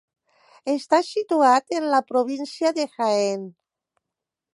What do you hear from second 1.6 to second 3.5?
en la província de Jaén.